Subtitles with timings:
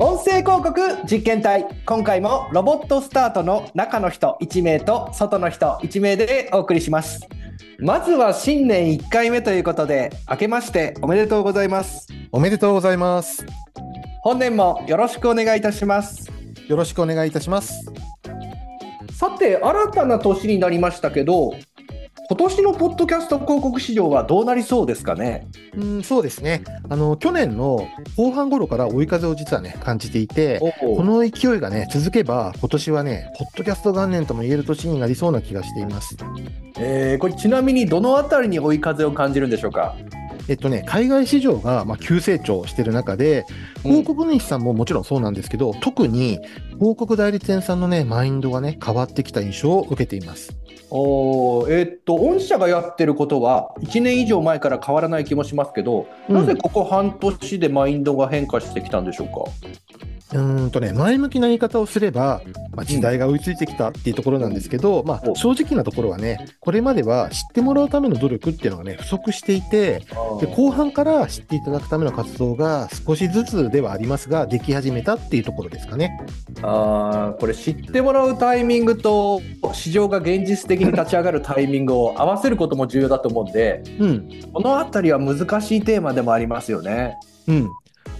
[0.00, 1.66] 音声広告実験隊。
[1.84, 7.26] 今回もロボットスタートの中の人1名と外の人1名でお送りします。
[7.80, 12.06] まずは新年1回目ということで明けましておめでとうございます。
[12.30, 13.44] おめでとうございます。
[14.22, 16.30] 本年もよろしくお願いいたします。
[16.68, 17.84] よろしくお願いいたします。
[19.18, 21.54] さて新たな年になりましたけど
[22.30, 25.48] 今年のポッドキャスト広告市場はどうなりそうですかね？
[25.74, 26.62] うんそうですね。
[26.90, 27.88] あの去年の
[28.18, 36.18] 後半頃から追い風を実はね感じていてこの勢いがね続けば今年はねポッドキャスト元年とも言える年になりそうな気がしています、
[36.78, 39.96] えー、これちなみにどのあたりに追い風を感じるんでしょうか？
[40.50, 43.44] えっとね、海外市場がまあ急成長している中で、
[43.82, 46.38] 広告主さんももちろんそうなんですけど、うん、特に
[46.78, 50.56] 広告代理店さんのね、マインドがね、変わってきた印象を受けています。
[50.90, 59.50] おえー、っと御社がやってることは1年以上前から変わらない気もしますけど、うん、なぜここ半年でマインドが変化してきたんでしょうか？
[60.34, 62.42] うんとね、前向きな言い方をすれば、
[62.74, 70.00] まあ、時代が追いついてきたっていうところなんですけど、まあ、正直なところはね、これまでは知ってもらうための努力っていうのがね、不足していて、
[70.40, 76.20] で後半から知っていただくための活動が少しずつではありますが、でき始めたっていうところですかね。
[76.62, 79.40] あこれ、知ってもらうタイミングと、
[79.72, 87.16] 市場が現実的に立ち上がるタイミングを合わせることも重要だと思うんで、うん、このあたりは難しいテーマでもありますよね。
[87.46, 87.70] うん、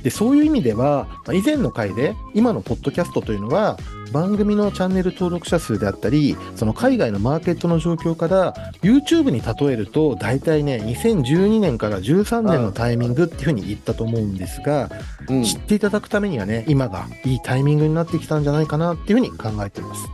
[0.02, 3.78] でそういう意味では、以前の回で今のポッドキャストというのは
[4.12, 14.91] 番組のチャンネル登録者数であったりその海外のマーケットの状況から YouTube に例えると大体ね2012年から13年のタイミングっていうふうに言ったと思うんですが、
[15.28, 20.08] うん、知っていただくためにはね今がいいタイミングになってきたんじゃないかなっていうふうに考えてます。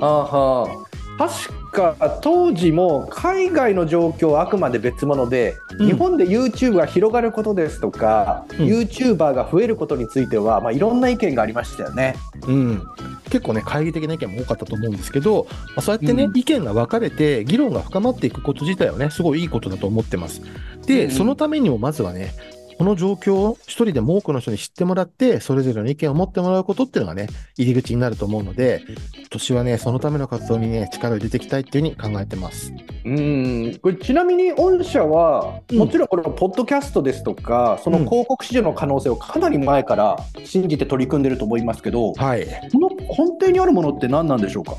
[0.00, 0.87] あは
[1.18, 12.14] 確か当時も海外の状況はあくまで別物で、うん、日本で YouTube が広がることですとか、うん、YouTuber が増えることについては、まあ、いろんな意見がありましたよね。
[12.46, 12.82] うん、
[13.24, 20.40] 結構ね懐疑的な意見も多かったと思うんですけど、まあ、そうやってね、うん、意見が分かれて議論が深まっていくこと自体はねすごいいいことだと思ってます。
[20.86, 22.32] で、そのためにもまずはね
[22.78, 28.84] この状況を一人でも多くの人に知ってもらって、それぞれの意見を持ってもらうことっていうのがね、入り口になると思うので、
[29.16, 32.72] 今年はね、そのための活動にね、力を入れていきたいっていうふうに考えてます。
[33.04, 43.06] うん、これちなみに御社は、もちろんこれ、ポッドキャストですとか、その広告市場の可能性をかなり前から信じて取り組んでると思いますけど、はい、この根
[43.40, 44.76] 底にあるものって何なんでしょうか？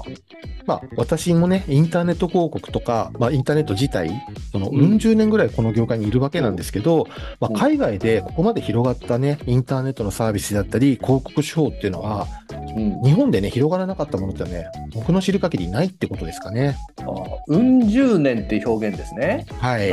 [0.65, 4.11] まあ、私もね、インターネット広告とか、まあ、インターネット自体、
[4.51, 4.99] その、うん。
[4.99, 7.07] 十年ぐらいこの業界にいるわけなんですけど、
[7.39, 12.27] まあ、海外でここまで広がったね、インターネットのサービスだったり、広告手法っていうのは、
[12.75, 16.75] うん、日本でね、広がらなかったものってね、僕の知る限りないってことですかね。
[16.99, 17.03] あ
[17.47, 19.45] うん十年っていう表現ですね。
[19.59, 19.89] はい。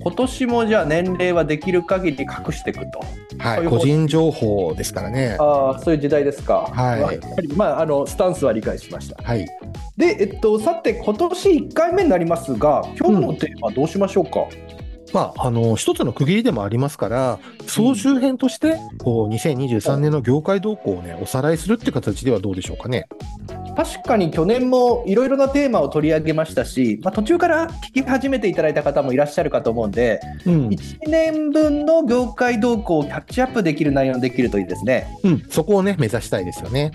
[0.00, 3.00] 今年もじゃあ年齢はできる限り隠していくと。
[3.38, 3.66] はい。
[3.66, 5.36] 個人情報ですからね。
[5.38, 6.70] ああ、そういう時代ですか。
[6.72, 7.18] はい。
[7.56, 9.22] まあ、あの、スタンスは理解しました。
[9.22, 9.46] はい。
[9.96, 14.40] で、えっと、さて、今年1回目になりますが、今日のテーマ、どうしましょうか？
[14.40, 14.77] うん
[15.12, 23.06] まあ、あの、一つの区切りでもありますから、総集編として、こう、2023年の業界動向をね、おさらいするって形ではどうでしょうかね。
[23.76, 35.06] 確かに去年もいろいろなテーマを取り上げましたし、まあ、途中から聞き始めていただいた方もいらっしゃるかと思うんで、うん、1年分の業界動向をキャッチアップできる内容できるといいですね。
[35.22, 36.90] うん、そこをね、目指したいですよね。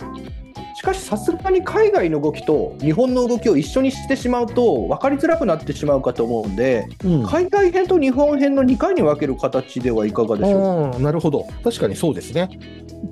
[0.83, 10.99] しかしさすがに海外の動きと日本の動きを一緒にしてしまうと分かりづらくなってしまうかと思うんで、うん、海外編と日本編の2回に分ける形ではいかがでしょうか？
[10.99, 12.59] なるほど確かにそうですね。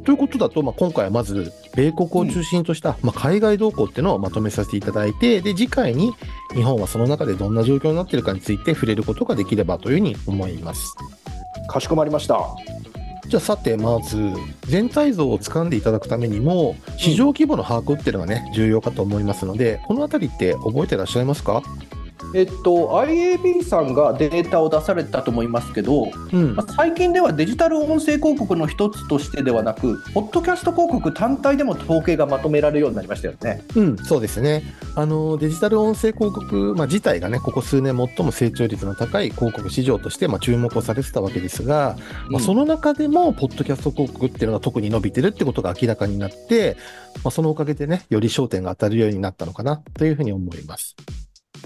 [0.03, 6.11] ということだと、まあ、今回はまず米国を中心とした、まあ、海外動向っていうのをまとめさせていただいてで次回に
[6.53, 10.93] 日本はその中でどんな状況になっているかについて触れることができればというふうに思います。
[11.69, 12.37] かしこまりました。
[13.31, 14.17] じゃあさてまず
[14.63, 21.63] 全体像をつかんでいただくためにも市場規模の把握っていうのがね重要かと思いますのでこの辺りって覚えてらっしゃいますか？
[22.33, 33.63] えっと、IAB さんがデータを出されたと思いますけど、うん、まあ、最近ではデジタル音声広告の一つとしてではなく、ポッドキャスト広告単体でも統計がまとめられるようになりましたよね。
[33.75, 34.63] うん、そうですね。
[34.95, 41.97] あのデジタル音声広告、まあ、自体がね、ここ数年最も成長率の高い広告市場として、まあ、注目をされてたわけですが、
[42.29, 46.77] まあ、その中でも、ポッドキャスト広告っていうのが特に伸びてるってことが明らかになって、
[47.23, 50.95] まあ、そのおかげでね、より焦点が当たるようになったのかなというふうに思います。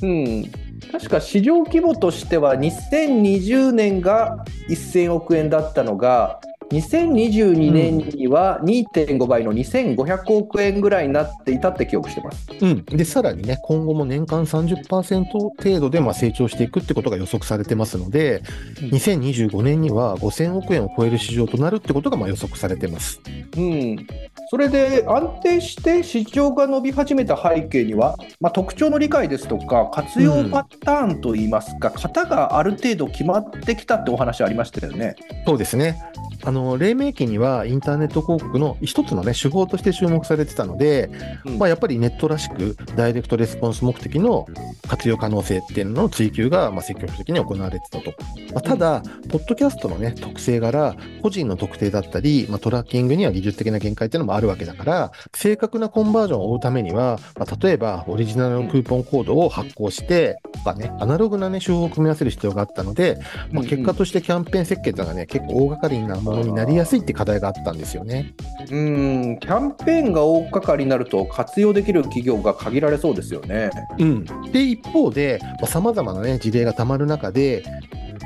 [0.02, 0.52] うん、
[0.92, 6.40] 確か市場規模としては2020年が1000億円だったのが
[6.72, 12.48] 2022年には2.5倍の2500億円ぐらいになっていたって記憶してます。
[12.60, 12.86] うん。
[12.86, 18.42] で、さらにね、今後も年間30%程度でまあ成長していくってことが予測されてますので、
[18.82, 23.22] うん2025年には5000億円を超える市場となるってことがまあ予測されてます。
[23.58, 24.08] うん、
[24.56, 35.16] それで安定して市場が伸び始めた背景には、まあ、特徴の理解ですとか、活用パターンといいますか、型がある程度決まってきたってお話ありましたよね。
[35.46, 36.02] そうですね。
[36.46, 41.10] あの、黎明期にはインターネット広告の一つのね、手法として注目されてたので、
[41.46, 41.58] うん。
[41.58, 44.48] まあやっぱりネットらしくダイレクトレスポンス目的の
[44.88, 48.14] 活用可能性っていうのの追求がまあ積極的に行われてたと。
[48.54, 63.20] まあ、ただ、ポッドキャストのね、特性柄、個人の特定だったり、まあ、トラッキングには技術的な限界っていうのもあるわけだから、正確なコンバージョンを追うためには、まあ、例えばオリジナルのクーポンコードを発行して、とかね、アナログなね、手法を組み合わせる必要があったので、
[63.52, 68.34] まあ、結果としてキャンペーン設計っていうのがね、結構大掛かりなものになりやすいって課題があったんですよね。
[68.72, 73.70] うん、キャンペーンが大掛かりになると、活用できる企業が限られそうですよね。
[74.00, 74.26] うん。
[74.52, 77.64] で、一方で、まあ、様々なね、事例がたまる中で、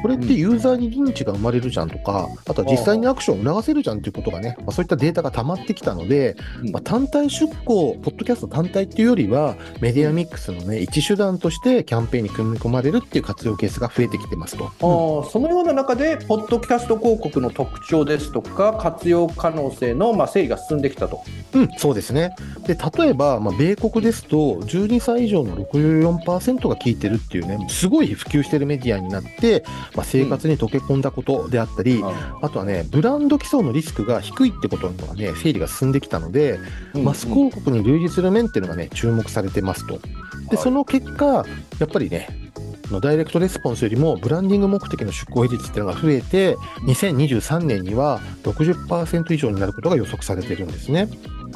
[0.01, 14.65] これってユーザーに認知が生まれるじゃんとか、あとは実際にアクションを促せるじゃんっていうことがね、まあ、そういったデータが溜まってきたので、うんまあ、単体出向、ポッドキャスト単体っていうよりは、メディアミックスのね、一手段としてキャンペーンに組み込まれるっていう活用ケースが増えてきてますと。
[14.65, 21.21] あーそのような中で、ポッドキャスト広告の特徴ですとか、活用可能性のまあ整理が進んできたと。
[21.53, 22.35] うん、そうですね。
[22.67, 29.63] で、例えば、まあ、米国ですと、12歳以上の64%が聞いてるっていうね、すごい普及してるメディアになって、
[29.95, 32.03] まあ、生活に溶け込んだことであったり、
[32.41, 36.59] あとはね、ブランド基礎のリスクが低いってことがね、整理が進んできたので、
[36.93, 39.95] マス広告に類似する面っていうのがね、注目されてますと。
[39.95, 41.45] はいで、その結果、
[41.79, 42.27] やっぱりね、
[42.89, 46.55] あのダイレクトレスポンスよりもブランディング目的の出向比率っていうのが増えて、
[46.85, 51.07] 2023年には60%以上になることが予測されてるんですね。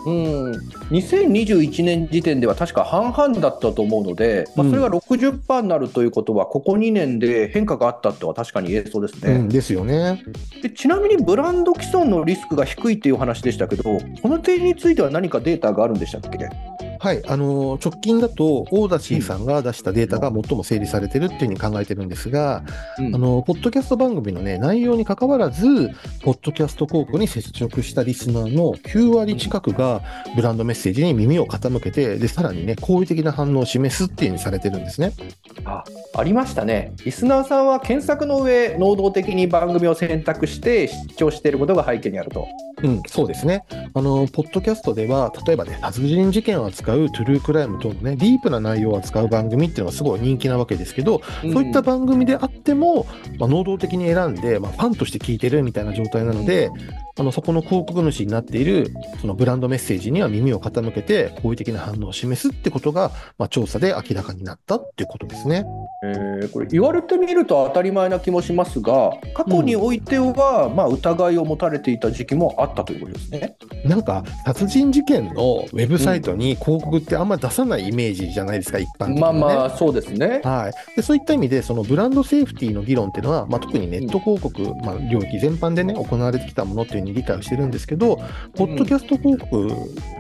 [0.06, 0.52] うん、
[0.92, 9.34] 2021年時点では確か半々だったと思うので、まあ、それが60%になるということは、ここ2年で変化があったとは確かに言えそうですね。
[9.34, 10.24] うん、ですよね。
[10.62, 16.50] でちなみにブランド既存のリスクが低いっていうお話でしたけど、この点については何かデータがあるんでしたっけ？
[17.04, 22.64] はい、あのー直近だと、オーダシーさんが出したデータが最も整理されてるっていうふうに考えてるんですが、
[22.98, 25.66] うんあのーポッドキャスト番組のね、内容に関わらず、
[26.24, 30.02] ポッドキャスト広告に接触したリスナーの9割近くが、
[30.38, 35.12] ブランドメッセージに耳を傾けて、で、さらにね、好意的な反応を示すっていうふうにされてるんですね。
[35.66, 35.84] あ
[36.16, 36.94] ありましたね。
[37.04, 42.48] リスナーさんは検索の上、能動的に番組を選択して視聴していることが背景にあると。
[42.84, 43.66] うん、そうですね。
[43.94, 53.08] あの、ポッドキャストでは、例えばね、殺人事件を扱うトゥルークライム等のね、ディープな内容を扱う番組っていうのがすごい人気なわけですけど、そういった番組であっても、
[53.40, 56.70] まあ、能動的に選んで、まあ、ファンとして聞いてるみたいな状態なので、
[57.16, 65.66] あのそこの広告主になっているそのブランドメッセージには耳を傾けて、好意的な反応を示すってことが、まあ、調査で明らかになったっていうことですね。
[66.04, 73.56] えーこれ言われてみると当たり前な気もしますが過去においては、まあ、疑いを持たれていた時期もあったということですね。
[73.86, 79.22] なんか、殺人事件のウェブサイトに広告ってあんま出さないイメージじゃないですか、一般的に、ね。
[79.22, 80.42] まあまあそうですね。
[80.44, 88.18] はい、でそういった意味で、そのブランドセーフティーの議論っていうのは、まあ、特にネット広告、まあ、領域全般でね、行われてきたものっていうに理解をしてるんですけど、
[88.56, 89.70] ポッドキャスト広告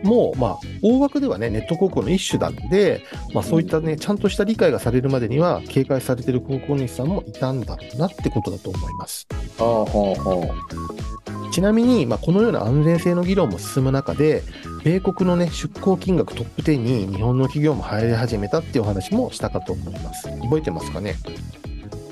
[0.03, 3.03] も、まあ、大枠ではね、ネット広告の一種なんで、
[3.33, 9.27] まあ、そういったね、ちゃんとした理解がされるまでには、警戒されてる広告主さんもいたんだろうなってことだと思います。
[9.57, 14.41] はあはあはちなみに、まあ、このような安全性の議論も進む中で、
[14.83, 20.27] 米国のね、出向金額トップ10に日本の企業も入り始めたっていうお話もしたかと思います。
[20.41, 21.15] 覚えてますかね？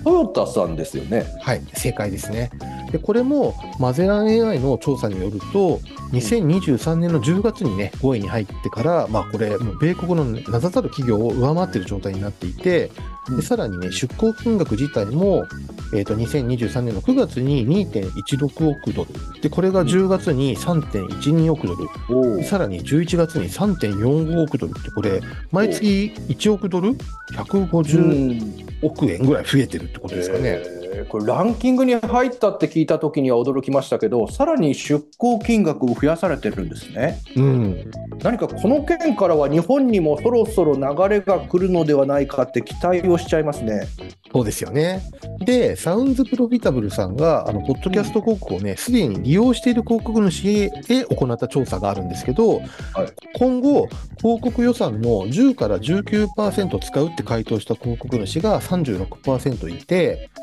[0.01, 1.25] あ、トヨタさんですよね。
[1.41, 2.51] はい、正解ですね。
[2.91, 5.79] で、これもマゼラン AI の調査によると、
[6.12, 12.91] 2023年の10月にね、5位に入ってから、まあこれ、もう米国の名だたる企業を上回っている状態になっていて、
[13.29, 15.45] でさらにね、出向金額自体も、
[15.93, 19.41] えっ、と、2023年の9月に2.16億ドル。
[19.41, 22.43] で、これが10月に3.12億ドル。
[22.43, 25.21] さらに11月に3.45億ドルって、これ、
[25.51, 26.98] 毎月1億ドル
[27.33, 30.80] ?150 億円ぐらい増えてるってことですかね。
[31.12, 37.91] えーこれランキングに入ったって聞いた時には驚きましたけどさらに出向金額を増やされてるんですねうん。
[38.24, 43.88] 何かこの件からは日本にもそろそろ流れが来るのではないかって期待をしちゃいますね
[44.34, 45.01] そうですよね。
[45.39, 50.44] で、サウンズプロフィタブルさんが、あの、ポッドキャスト広告をね、すでに利用している広告主
[50.88, 52.62] で行った調査があるんですけど、
[53.38, 53.89] 今後、
[54.20, 60.40] 広告予算の10から19%使うって回答した広告主が36%いて、うん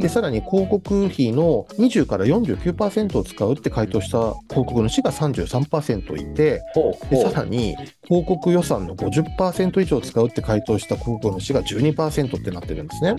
[0.00, 6.62] で、さらに広告費の20から49%を使うって回答した広告主が33%いて、
[7.10, 13.16] でさらに広告予算の50%以上使うって回答した広告主が12%ってなってるんですね。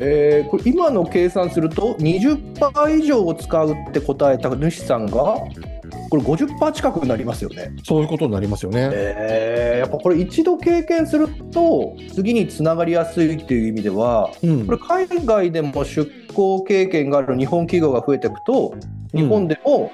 [0.00, 5.36] えーこれ今の計算すると20%以上を使うって答えた主さんが
[6.08, 7.72] これ50%近くになりますよね。
[7.84, 8.90] そういうことになりますよね。
[8.92, 18.74] えーやっぱこれ一度経験すると次につながりやすいっていう意味ではうんこれ海外でも出向経験がある日本企業が増えていくと
[19.14, 19.92] 日本でも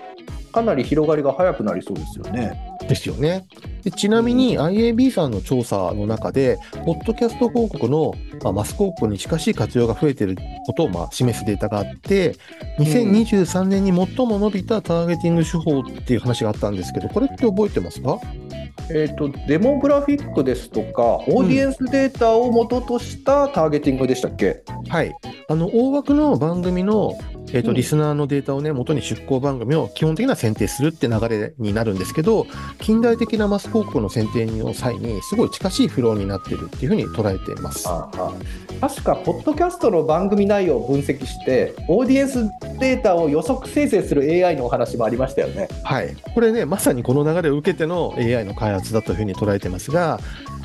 [0.52, 2.73] かなり広がりが早くなりそうですよね。
[2.88, 3.46] ですよね。
[3.82, 10.36] でちなみに IAB さんの調査の中で、ポッドキャスト広告の、まあ、マス広告に近しい活用が増えている
[10.66, 12.34] ことを、まあ、示すデータがあって、
[12.78, 18.20] 2023年に最も伸びたターゲティング手法っていう話があったんですけど、これって覚えてますか？
[18.90, 25.14] えー、とデモグラフィックですとかオーディエンスデータを元としたターゲティングでしたっけ、はい。
[25.48, 27.16] あの、大枠の番組の、
[27.54, 32.46] えっ、と、うんリスナーのデータをね、元に出向番組を基本的には選定するって流れになるんですけど、
[32.80, 37.88] 近代的なマス広告の選定の際に、すごい近しいフローになってるっていうふうに捉えています。
[37.88, 38.32] ああ
[38.80, 42.44] 確か、ポッドキャストの番組内容を分析して、オーディエンス
[42.80, 45.68] データを予測生成する AI のお話もありましたよね。
[45.84, 46.16] はい。
[46.34, 50.18] これね、まさにこの流れを受けての AI の開発だというふうに捉えてますが、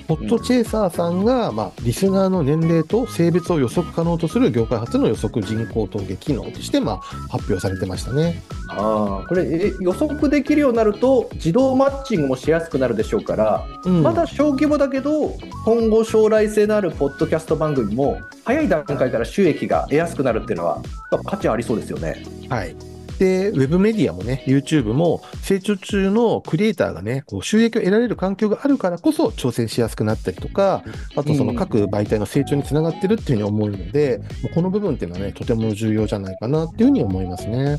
[0.10, 6.98] ポッドチェイサーさんが、まあ、リスナーの年齢と性別を予測可能とする業界初の予測人口統計機能として、まあ、
[7.30, 8.42] 発表されてましたね。
[8.70, 20.82] ああこれえ予測できるようになると、自動マッチングもしやすくなるでしょうから、うんまだ小規模だけど、今後、将来性のあるポッドキャスト番組も、早い段階から収益が得やすくなるっていうのは、
[21.26, 22.24] 価値ありそうですよね。
[22.50, 22.76] はい。
[23.20, 30.84] で、ウェブメディアもね、YouTube も成長中のクリエイターがね、こう収益を得られる環境があるからこそ挑戦しやすくなったりとか、
[31.16, 37.78] あとその各媒体の成長につながってるっていうふうに思うので、もうこの部分っていうのはね、とても重要じゃないかなっていうふうに思いますね。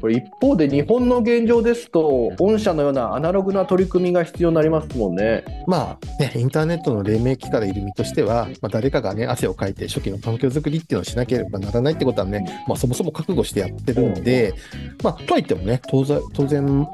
[0.00, 5.44] これ一方で日本の現状ですと御社のようなアナログな取り組みが必要になりますもんね。
[5.68, 14.54] まあね、インターネットの黎明期からいる身としては、まあ、誰かがね、汗をかいて初期の環境づくりっていうのをしなければならないってことはね、まあそもそも覚悟してやってるんで、
[15.02, 16.86] まあとはいってもね、当然、当然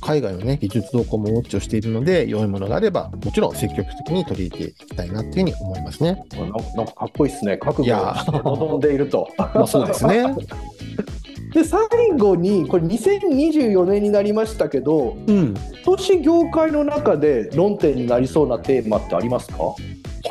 [0.00, 6.22] 海外のね、技術動向もウォッチをしているので、良いものがあれば、もちろん積極的に取り入れていきたいなっていうふうに思いますね。
[6.36, 7.56] なんかかかっこいいですね。
[7.58, 9.28] 覚悟を望んでいると。
[9.38, 10.24] まあそうですね。
[11.52, 11.80] で最
[12.18, 15.54] 後にこれ2024年になりましたけどうん。
[15.84, 19.58] 今年業界の中で論点になりそうなテーマってありますか？
[19.58, 19.76] こ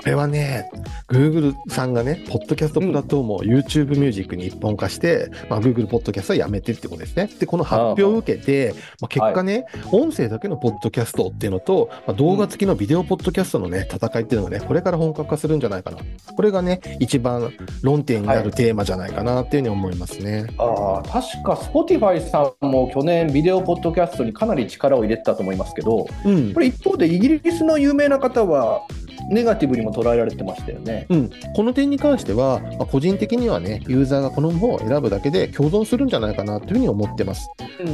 [0.06, 0.70] れはね、
[1.14, 7.30] Google さんがね、ポッドキャストプラットフォームを YouTube ミュージックに一本化して、まあ、Google ポッドキャストはやめてってことですね。
[7.40, 15.98] で、この発表を受けて、まあ、結果ね、音声だけのポッドキャストっていうのと、まあ、動画付きのビデオポッドキャストのね、戦いっていうのがね、これから本格化するんじゃないかな。
[16.36, 17.54] これがね、一番
[17.84, 20.48] 論点になるテーマじゃないかなっていうふうに思いますね。
[20.58, 26.60] あー確か Spotify さんも去年ビデオポッドキャストにかなり力を入れてたと思いますけどうんこ。
[26.60, 28.82] れ一方でイギリスの有名な方は
[29.30, 31.06] ネガティブにも捉えられてましたよね。
[31.10, 37.50] うん、この点に関しては、まあ、個人的にはね、ユーザーがこの方を選ぶだけで共存するんじゃないかなというふうに思ってます。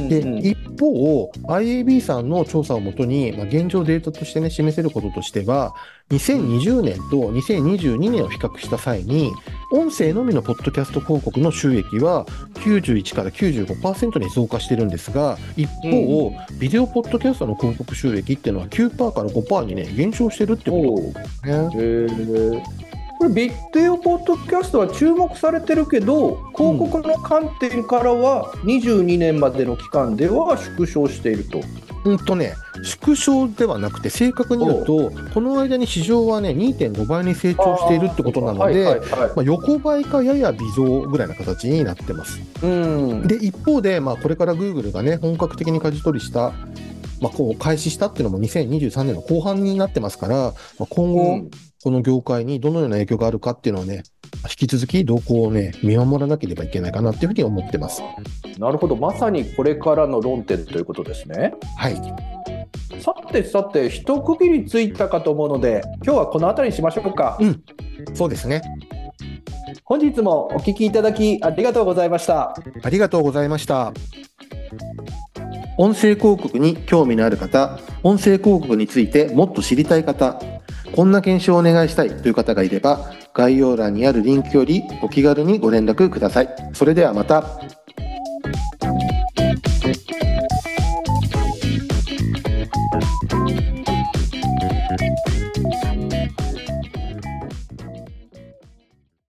[0.08, 5.74] で、うん一方、IAB さんの調査をもとに、まあ、現状データとしてね、示せることとしては、
[6.10, 9.32] 2020年と2022年を比較した際に、
[9.72, 12.24] 音声のみのポッドキャスト広告の収益は
[12.54, 21.46] 91から95%に増加してるんですが、一方、ビデオポッドキャストの広告収益っていうのは9%から5%にね、減少してるってことです
[22.58, 22.80] ね。
[23.20, 31.60] これビデオポッドキャストは注目されてるけど広告の観点からは22年までの期間では縮小していると。
[32.06, 42.40] うんとね、縮小ではなくて、正確に言うと、この間に市場はね、2.5倍に成長しているってことなので、はいはいはいまあ、横ばいかやや微増ぐらいな形になってます。
[42.62, 46.52] うんで、一方で、まあ、これから Google がね、本格的に舵取りした、
[47.20, 51.50] まあ、こう開始したっていうのも2023年の後半になってますから、まあ、今後、うん
[51.82, 54.02] この業界にどのような影響があるかっていうのをね、
[54.44, 58.02] 引き続き動向をね、見守らなければいけないかなっていうふうに思ってます。
[58.58, 61.54] なるほどまさにこれからの論点ということですね。
[61.78, 61.94] はい。
[63.00, 67.38] さてさて一区切りついたかと思うので今日はこの辺りにしましょうか。
[67.40, 67.62] うん。
[68.14, 68.62] そうですね。
[69.84, 72.54] 本日もお聞きいただきありがとうございました。
[72.82, 73.92] ありがとうございました。
[75.78, 80.38] 音声広告に興味のある方、音声広告についてもっと知りたい方、
[80.94, 86.48] こんな検証をお願いしたいという方がいれば、概要欄にあるリンクよりお気軽にご連絡ください。
[86.72, 87.79] それではまた。